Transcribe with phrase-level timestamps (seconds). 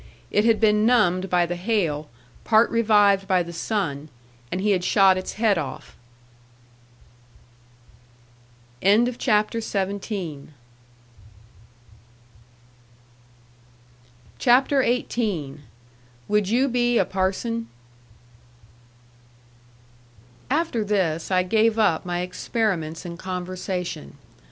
[0.31, 2.09] It had been numbed by the hail,
[2.43, 4.09] part revived by the sun,
[4.51, 5.95] and he had shot its head off.
[8.83, 9.93] XVIII.
[16.27, 17.67] "WOULD YOU BE A PARSON?"
[20.49, 24.17] After this I gave up my experiments in conversation.